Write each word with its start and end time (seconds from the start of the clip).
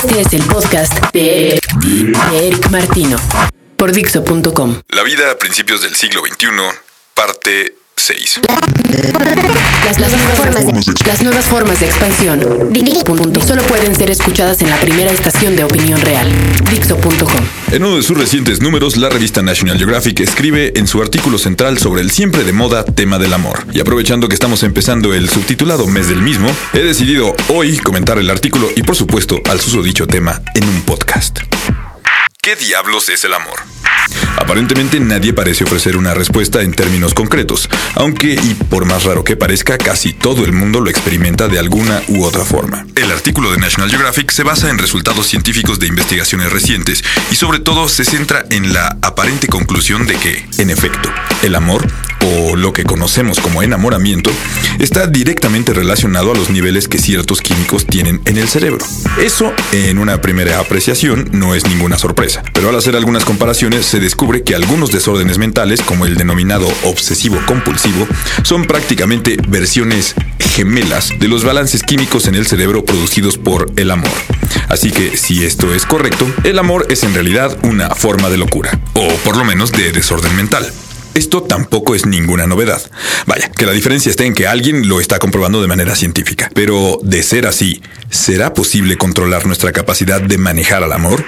Este 0.00 0.20
es 0.20 0.32
el 0.32 0.44
podcast 0.44 1.12
de 1.12 1.58
Eric 2.32 2.70
Martino 2.70 3.16
por 3.76 3.90
Dixo.com. 3.90 4.80
La 4.90 5.02
vida 5.02 5.32
a 5.32 5.36
principios 5.36 5.82
del 5.82 5.96
siglo 5.96 6.22
XXI, 6.24 6.46
parte 7.14 7.74
6. 8.02 8.40
Las, 9.84 9.98
las 9.98 10.10
nuevas 10.10 10.36
formas 10.36 10.66
de, 10.66 10.72
las 11.06 11.22
nuevas 11.22 11.44
formas 11.46 11.80
de 11.80 11.86
expansión 11.86 12.40
solo 13.46 13.62
pueden 13.62 13.94
ser 13.94 14.10
escuchadas 14.10 14.60
en 14.62 14.70
la 14.70 14.76
primera 14.80 15.10
estación 15.10 15.56
de 15.56 15.64
opinión 15.64 16.00
real, 16.00 16.30
Dixo.com. 16.70 17.28
En 17.72 17.84
uno 17.84 17.96
de 17.96 18.02
sus 18.02 18.16
recientes 18.16 18.60
números, 18.60 18.96
la 18.96 19.08
revista 19.08 19.42
National 19.42 19.78
Geographic 19.78 20.20
escribe 20.20 20.72
en 20.76 20.86
su 20.86 21.00
artículo 21.00 21.38
central 21.38 21.78
sobre 21.78 22.02
el 22.02 22.10
siempre 22.10 22.44
de 22.44 22.52
moda 22.52 22.84
tema 22.84 23.18
del 23.18 23.32
amor. 23.32 23.66
Y 23.72 23.80
aprovechando 23.80 24.28
que 24.28 24.34
estamos 24.34 24.62
empezando 24.62 25.14
el 25.14 25.28
subtitulado 25.28 25.86
mes 25.86 26.08
del 26.08 26.22
mismo, 26.22 26.48
he 26.72 26.80
decidido 26.80 27.34
hoy 27.48 27.78
comentar 27.78 28.18
el 28.18 28.30
artículo 28.30 28.68
y 28.74 28.82
por 28.82 28.96
supuesto 28.96 29.40
al 29.48 29.60
susodicho 29.60 30.06
tema 30.06 30.42
en 30.54 30.68
un 30.68 30.82
podcast. 30.82 31.57
¿Qué 32.48 32.56
diablos 32.56 33.10
es 33.10 33.24
el 33.24 33.34
amor? 33.34 33.60
Aparentemente 34.38 34.98
nadie 35.00 35.34
parece 35.34 35.64
ofrecer 35.64 35.98
una 35.98 36.14
respuesta 36.14 36.62
en 36.62 36.72
términos 36.72 37.12
concretos, 37.12 37.68
aunque, 37.94 38.40
y 38.42 38.54
por 38.54 38.86
más 38.86 39.04
raro 39.04 39.22
que 39.22 39.36
parezca, 39.36 39.76
casi 39.76 40.14
todo 40.14 40.46
el 40.46 40.54
mundo 40.54 40.80
lo 40.80 40.88
experimenta 40.88 41.46
de 41.48 41.58
alguna 41.58 42.00
u 42.08 42.24
otra 42.24 42.46
forma. 42.46 42.86
El 42.94 43.10
artículo 43.10 43.52
de 43.52 43.58
National 43.58 43.90
Geographic 43.90 44.30
se 44.30 44.44
basa 44.44 44.70
en 44.70 44.78
resultados 44.78 45.26
científicos 45.26 45.78
de 45.78 45.88
investigaciones 45.88 46.50
recientes 46.50 47.04
y 47.30 47.34
sobre 47.34 47.58
todo 47.58 47.86
se 47.86 48.06
centra 48.06 48.46
en 48.48 48.72
la 48.72 48.96
aparente 49.02 49.46
conclusión 49.48 50.06
de 50.06 50.16
que, 50.16 50.48
en 50.56 50.70
efecto, 50.70 51.12
el 51.42 51.54
amor, 51.54 51.86
o 52.28 52.56
lo 52.56 52.72
que 52.72 52.84
conocemos 52.84 53.40
como 53.40 53.62
enamoramiento, 53.62 54.30
está 54.78 55.06
directamente 55.06 55.72
relacionado 55.72 56.32
a 56.32 56.34
los 56.34 56.50
niveles 56.50 56.88
que 56.88 56.98
ciertos 56.98 57.40
químicos 57.40 57.86
tienen 57.86 58.20
en 58.24 58.36
el 58.36 58.48
cerebro. 58.48 58.84
Eso, 59.20 59.52
en 59.72 59.98
una 59.98 60.20
primera 60.20 60.60
apreciación, 60.60 61.28
no 61.32 61.54
es 61.54 61.66
ninguna 61.66 61.98
sorpresa, 61.98 62.42
pero 62.52 62.68
al 62.68 62.76
hacer 62.76 62.96
algunas 62.96 63.24
comparaciones 63.24 63.86
se 63.86 64.00
descubre 64.00 64.42
que 64.42 64.54
algunos 64.54 64.90
desórdenes 64.90 65.38
mentales, 65.38 65.82
como 65.82 66.06
el 66.06 66.16
denominado 66.16 66.68
obsesivo 66.84 67.38
compulsivo, 67.46 68.06
son 68.42 68.64
prácticamente 68.64 69.36
versiones 69.48 70.14
gemelas 70.38 71.10
de 71.18 71.28
los 71.28 71.44
balances 71.44 71.82
químicos 71.82 72.26
en 72.26 72.34
el 72.34 72.46
cerebro 72.46 72.84
producidos 72.84 73.38
por 73.38 73.70
el 73.76 73.90
amor. 73.90 74.10
Así 74.68 74.90
que 74.90 75.16
si 75.16 75.44
esto 75.44 75.74
es 75.74 75.86
correcto, 75.86 76.26
el 76.44 76.58
amor 76.58 76.86
es 76.90 77.02
en 77.04 77.14
realidad 77.14 77.56
una 77.62 77.90
forma 77.90 78.28
de 78.28 78.38
locura, 78.38 78.78
o 78.94 79.08
por 79.24 79.36
lo 79.36 79.44
menos 79.44 79.72
de 79.72 79.92
desorden 79.92 80.34
mental. 80.36 80.70
Esto 81.14 81.42
tampoco 81.42 81.94
es 81.94 82.06
ninguna 82.06 82.46
novedad. 82.46 82.80
Vaya, 83.26 83.50
que 83.50 83.66
la 83.66 83.72
diferencia 83.72 84.10
está 84.10 84.24
en 84.24 84.34
que 84.34 84.46
alguien 84.46 84.88
lo 84.88 85.00
está 85.00 85.18
comprobando 85.18 85.60
de 85.60 85.68
manera 85.68 85.96
científica. 85.96 86.50
Pero, 86.54 86.98
de 87.02 87.22
ser 87.22 87.46
así, 87.46 87.82
¿será 88.10 88.54
posible 88.54 88.96
controlar 88.96 89.46
nuestra 89.46 89.72
capacidad 89.72 90.20
de 90.20 90.38
manejar 90.38 90.82
al 90.82 90.92
amor? 90.92 91.24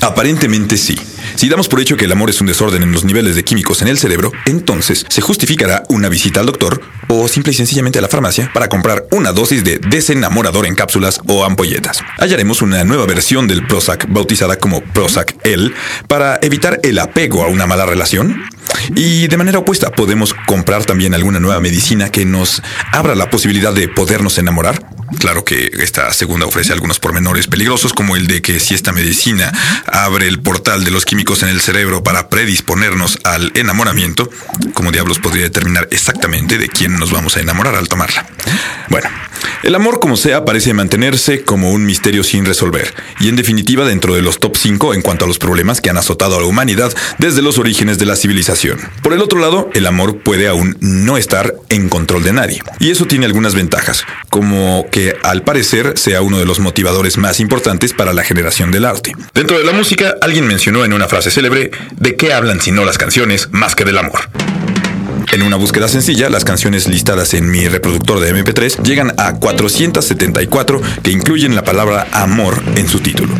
Aparentemente 0.00 0.76
sí. 0.76 0.98
Si 1.36 1.48
damos 1.48 1.68
por 1.68 1.80
hecho 1.80 1.96
que 1.96 2.06
el 2.06 2.12
amor 2.12 2.28
es 2.28 2.40
un 2.40 2.48
desorden 2.48 2.82
en 2.82 2.90
los 2.90 3.04
niveles 3.04 3.36
de 3.36 3.44
químicos 3.44 3.82
en 3.82 3.88
el 3.88 3.98
cerebro, 3.98 4.32
entonces 4.46 5.06
se 5.08 5.20
justificará 5.20 5.84
una 5.88 6.08
visita 6.08 6.40
al 6.40 6.46
doctor 6.46 6.82
o 7.08 7.28
simple 7.28 7.52
y 7.52 7.54
sencillamente 7.54 8.00
a 8.00 8.02
la 8.02 8.08
farmacia 8.08 8.50
para 8.52 8.68
comprar 8.68 9.06
una 9.12 9.30
dosis 9.32 9.62
de 9.62 9.78
desenamorador 9.78 10.66
en 10.66 10.74
cápsulas 10.74 11.20
o 11.28 11.44
ampolletas. 11.44 12.02
Hallaremos 12.18 12.62
una 12.62 12.82
nueva 12.82 13.06
versión 13.06 13.46
del 13.46 13.64
Prozac 13.66 14.06
bautizada 14.08 14.56
como 14.56 14.82
Prozac 14.82 15.36
L 15.44 15.72
para 16.08 16.38
evitar 16.42 16.80
el 16.82 16.98
apego 16.98 17.44
a 17.44 17.46
una 17.46 17.66
mala 17.68 17.86
relación. 17.86 18.42
Y 18.94 19.28
de 19.28 19.36
manera 19.36 19.58
opuesta, 19.58 19.90
podemos 19.90 20.34
comprar 20.46 20.84
también 20.84 21.14
alguna 21.14 21.40
nueva 21.40 21.60
medicina 21.60 22.10
que 22.10 22.24
nos 22.24 22.62
abra 22.92 23.14
la 23.14 23.30
posibilidad 23.30 23.72
de 23.72 23.88
podernos 23.88 24.38
enamorar. 24.38 24.84
Claro 25.18 25.44
que 25.44 25.70
esta 25.80 26.12
segunda 26.12 26.46
ofrece 26.46 26.72
algunos 26.72 26.98
pormenores 26.98 27.46
peligrosos, 27.46 27.92
como 27.92 28.16
el 28.16 28.26
de 28.26 28.42
que 28.42 28.58
si 28.60 28.74
esta 28.74 28.92
medicina 28.92 29.52
abre 29.86 30.26
el 30.26 30.40
portal 30.40 30.84
de 30.84 30.90
los 30.90 31.04
químicos 31.04 31.42
en 31.42 31.50
el 31.50 31.60
cerebro 31.60 32.02
para 32.02 32.28
predisponernos 32.28 33.18
al 33.24 33.52
enamoramiento, 33.54 34.30
como 34.74 34.90
diablos 34.90 35.18
podría 35.18 35.44
determinar 35.44 35.88
exactamente 35.90 36.58
de 36.58 36.68
quién 36.68 36.98
nos 36.98 37.12
vamos 37.12 37.36
a 37.36 37.40
enamorar 37.40 37.74
al 37.74 37.88
tomarla. 37.88 38.26
Bueno, 38.88 39.08
el 39.62 39.76
amor 39.76 40.00
como 40.00 40.16
sea 40.16 40.44
parece 40.44 40.74
mantenerse 40.74 41.44
como 41.44 41.70
un 41.70 41.86
misterio 41.86 42.24
sin 42.24 42.44
resolver, 42.44 42.92
y 43.20 43.28
en 43.28 43.36
definitiva 43.36 43.84
dentro 43.84 44.14
de 44.14 44.20
los 44.20 44.40
top 44.40 44.56
5 44.56 44.92
en 44.94 45.02
cuanto 45.02 45.24
a 45.24 45.28
los 45.28 45.38
problemas 45.38 45.80
que 45.80 45.88
han 45.88 45.96
azotado 45.96 46.36
a 46.36 46.40
la 46.40 46.46
humanidad 46.46 46.92
desde 47.18 47.42
los 47.42 47.58
orígenes 47.58 47.98
de 47.98 48.06
la 48.06 48.16
civilización. 48.16 48.80
Por 49.02 49.12
el 49.12 49.22
otro 49.22 49.38
lado, 49.38 49.70
el 49.74 49.86
amor 49.86 50.18
puede 50.18 50.48
aún 50.48 50.76
no 50.80 51.16
estar 51.16 51.54
en 51.68 51.88
control 51.88 52.24
de 52.24 52.32
nadie, 52.32 52.62
y 52.80 52.90
eso 52.90 53.06
tiene 53.06 53.26
algunas 53.26 53.54
ventajas, 53.54 54.04
como 54.30 54.86
que 54.90 55.16
al 55.22 55.42
parecer 55.42 55.96
sea 55.96 56.22
uno 56.22 56.38
de 56.38 56.44
los 56.44 56.58
motivadores 56.58 57.16
más 57.16 57.38
importantes 57.38 57.92
para 57.92 58.12
la 58.12 58.24
generación 58.24 58.72
del 58.72 58.84
arte. 58.84 59.12
Dentro 59.32 59.58
de 59.58 59.64
la 59.64 59.72
música, 59.72 60.16
alguien 60.22 60.46
mencionó 60.46 60.84
en 60.84 60.92
una 60.92 61.06
frase 61.06 61.30
célebre, 61.30 61.70
¿de 61.92 62.16
qué 62.16 62.32
hablan 62.32 62.60
si 62.60 62.72
no 62.72 62.84
las 62.84 62.98
canciones 62.98 63.48
más 63.52 63.76
que 63.76 63.84
del 63.84 63.98
amor? 63.98 64.28
En 65.32 65.40
una 65.40 65.56
búsqueda 65.56 65.88
sencilla, 65.88 66.28
las 66.28 66.44
canciones 66.44 66.88
listadas 66.88 67.32
en 67.32 67.50
mi 67.50 67.66
reproductor 67.66 68.20
de 68.20 68.34
MP3 68.34 68.82
llegan 68.82 69.14
a 69.16 69.32
474 69.32 70.82
que 71.02 71.10
incluyen 71.10 71.54
la 71.54 71.64
palabra 71.64 72.06
amor 72.12 72.62
en 72.76 72.86
su 72.86 73.00
título. 73.00 73.34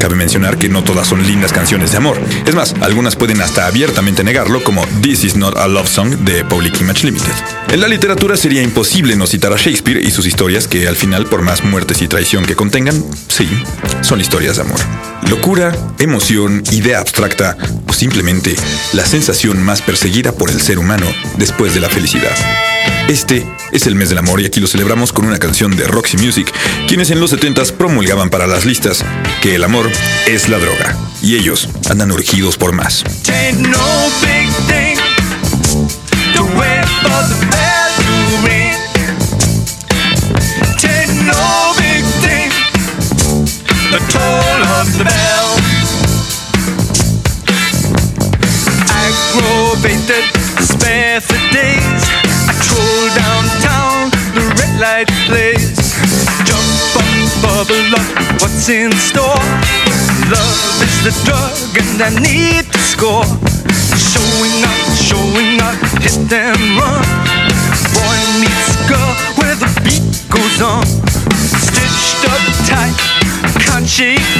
Cabe 0.00 0.16
mencionar 0.16 0.58
que 0.58 0.68
no 0.68 0.82
todas 0.82 1.06
son 1.06 1.24
lindas 1.24 1.52
canciones 1.52 1.92
de 1.92 1.98
amor. 1.98 2.18
Es 2.46 2.56
más, 2.56 2.74
algunas 2.80 3.14
pueden 3.14 3.40
hasta 3.40 3.68
abiertamente 3.68 4.24
negarlo, 4.24 4.64
como 4.64 4.84
This 5.02 5.22
is 5.22 5.36
not 5.36 5.56
a 5.56 5.68
love 5.68 5.88
song 5.88 6.10
de 6.24 6.44
Public 6.44 6.80
Image 6.80 7.06
Limited. 7.06 7.32
En 7.68 7.80
la 7.80 7.86
literatura 7.86 8.36
sería 8.36 8.62
imposible 8.62 9.14
no 9.14 9.28
citar 9.28 9.52
a 9.52 9.56
Shakespeare 9.56 10.02
y 10.02 10.10
sus 10.10 10.26
historias 10.26 10.66
que 10.66 10.88
al 10.88 10.96
final, 10.96 11.26
por 11.26 11.42
más 11.42 11.62
muertes 11.62 12.02
y 12.02 12.08
traición 12.08 12.44
que 12.44 12.56
contengan, 12.56 13.00
sí, 13.28 13.48
son 14.02 14.20
historias 14.20 14.56
de 14.56 14.62
amor. 14.62 14.80
Locura, 15.30 15.72
emoción, 16.00 16.64
idea 16.72 16.98
abstracta 16.98 17.56
o 17.86 17.92
simplemente 17.92 18.54
la 18.92 19.04
sensación 19.04 19.62
más 19.62 19.82
perseguida 19.82 20.32
por 20.32 20.50
el 20.50 20.60
ser 20.60 20.78
humano 20.78 21.06
después 21.36 21.74
de 21.74 21.80
la 21.80 21.88
felicidad. 21.88 22.34
Este 23.08 23.46
es 23.70 23.86
el 23.86 23.94
mes 23.94 24.08
del 24.08 24.18
amor 24.18 24.40
y 24.40 24.46
aquí 24.46 24.60
lo 24.60 24.66
celebramos 24.66 25.12
con 25.12 25.26
una 25.26 25.38
canción 25.38 25.76
de 25.76 25.86
Roxy 25.86 26.16
Music, 26.16 26.52
quienes 26.88 27.10
en 27.10 27.20
los 27.20 27.32
70s 27.32 27.72
promulgaban 27.72 28.30
para 28.30 28.46
las 28.46 28.64
listas 28.64 29.04
que 29.42 29.54
el 29.54 29.64
amor 29.64 29.90
es 30.26 30.48
la 30.48 30.58
droga 30.58 30.96
y 31.22 31.36
ellos 31.36 31.68
andan 31.88 32.10
urgidos 32.10 32.56
por 32.56 32.72
más. 32.72 33.04
Spare 50.60 51.20
for 51.20 51.38
days. 51.52 52.02
I 52.48 52.54
troll 52.64 53.08
downtown, 53.12 54.10
the 54.34 54.42
red 54.56 54.72
light 54.80 55.10
plays. 55.26 55.76
Jump 56.44 56.96
up, 56.96 57.08
bubble 57.42 57.92
up, 57.94 58.40
what's 58.40 58.68
in 58.68 58.92
store? 58.92 59.42
Love 60.32 60.82
is 60.82 60.96
the 61.04 61.14
drug, 61.24 61.56
and 61.76 62.02
I 62.02 62.10
need 62.20 62.64
to 62.72 62.78
score. 62.78 63.26
Showing 63.96 64.58
up, 64.64 64.80
showing 64.96 65.60
up, 65.60 65.78
hit 66.00 66.32
and 66.32 66.60
run. 66.78 67.04
Boy 67.92 68.18
meets 68.40 68.76
girl 68.88 69.12
where 69.36 69.56
the 69.56 69.70
beat 69.84 70.06
goes 70.30 70.60
on. 70.62 70.84
Stitched 71.66 72.22
up 72.32 72.42
tight, 72.68 72.96
can't 73.60 73.88
shake 73.88 74.35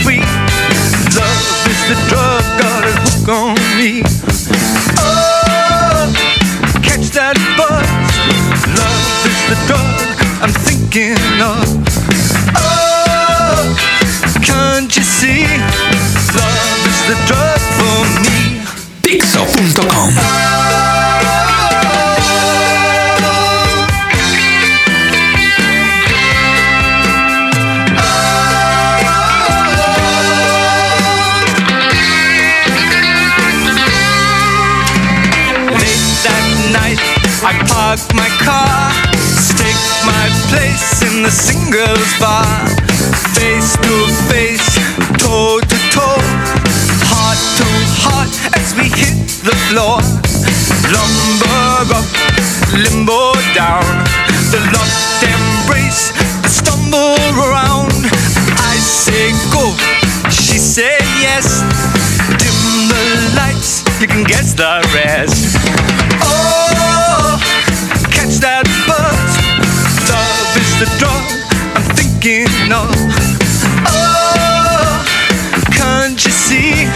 Dixo.com 19.17 20.13
I 37.49 37.53
park 37.69 38.01
my 38.13 38.29
car, 38.45 38.93
stake 39.23 39.77
my 40.05 40.29
place 40.51 41.03
in 41.03 41.23
the 41.23 41.31
singles 41.31 42.19
bar. 42.19 42.86
Floor. 49.77 50.01
Lumber 50.89 51.93
up, 51.93 52.09
limbo 52.73 53.35
down, 53.53 53.85
the 54.49 54.61
locked 54.73 55.21
embrace, 55.21 56.13
the 56.41 56.49
stumble 56.49 57.21
around. 57.45 57.93
I 58.73 58.77
say 58.81 59.33
go. 59.53 59.65
She 60.31 60.57
said 60.59 61.05
yes. 61.21 61.61
Dim 62.41 62.89
the 62.89 63.05
lights, 63.37 63.85
you 64.01 64.09
can 64.09 64.25
guess 64.25 64.55
the 64.55 64.81
rest. 64.97 65.57
Oh, 66.25 67.37
catch 68.17 68.41
that 68.41 68.65
buzz. 68.89 69.33
Love 70.09 70.57
is 70.63 70.73
the 70.81 70.89
drug 71.01 71.25
I'm 71.77 71.85
thinking 71.99 72.73
of. 72.73 72.97
Oh, 73.93 75.05
can't 75.77 76.17
you 76.25 76.33
see? 76.33 76.89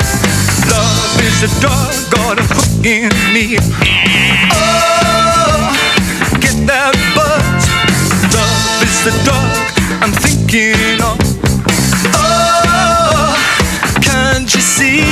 Love 0.73 1.21
is 1.21 1.41
the 1.44 1.50
drug 1.61 2.00
got 2.11 2.38
a 2.38 2.43
hook 2.43 2.50
in 2.85 3.11
me. 3.35 3.59
Oh, 4.53 5.77
get 6.41 6.56
that 6.67 6.94
buzz. 7.15 7.69
Love 8.32 8.82
is 8.82 9.05
the 9.05 9.12
drug 9.25 10.03
I'm 10.03 10.12
thinking 10.12 11.00
of. 11.03 11.19
Oh, 12.17 13.37
can't 14.00 14.53
you 14.55 14.61
see? 14.61 15.03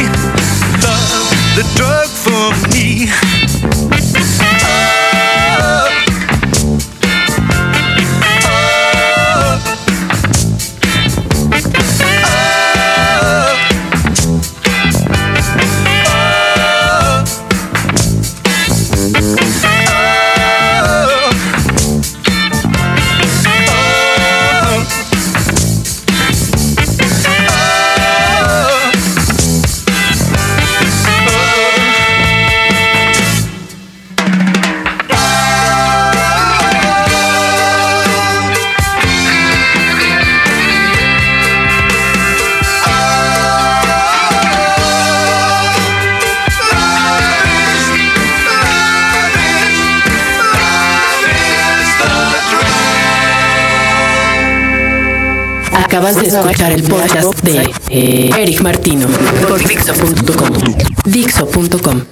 Love, 0.80 1.28
the 1.56 1.64
drug 1.76 2.08
for 2.08 2.52
me. 2.72 3.37
Acabas 55.98 56.14
de 56.14 56.28
escuchar 56.28 56.70
el 56.70 56.84
podcast 56.84 57.42
de 57.42 57.72
eh, 57.90 58.30
Eric 58.38 58.60
Martino 58.60 59.08
por 59.48 59.58
Dixo.com. 59.58 60.52
Dixo.com. 61.04 62.02